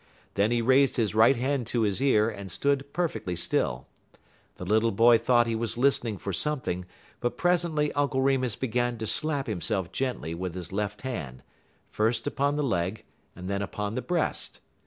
Then 0.33 0.49
he 0.49 0.63
raised 0.63 0.95
his 0.97 1.13
right 1.13 1.35
hand 1.35 1.67
to 1.67 1.81
his 1.81 2.01
ear 2.01 2.27
and 2.27 2.49
stood 2.49 2.91
perfectly 2.91 3.35
still. 3.35 3.85
The 4.55 4.65
little 4.65 4.89
boy 4.89 5.19
thought 5.19 5.45
he 5.45 5.53
was 5.55 5.77
listening 5.77 6.17
for 6.17 6.33
something, 6.33 6.85
but 7.19 7.37
presently 7.37 7.93
Uncle 7.93 8.23
Remus 8.23 8.55
began 8.55 8.97
to 8.97 9.05
slap 9.05 9.45
himself 9.45 9.91
gently 9.91 10.33
with 10.33 10.55
his 10.55 10.71
left 10.71 11.03
hand, 11.03 11.43
first 11.91 12.25
upon 12.25 12.55
the 12.55 12.63
leg 12.63 13.05
and 13.35 13.47
then 13.47 13.61
upon 13.61 13.93
the 13.93 14.01
breast. 14.01 14.59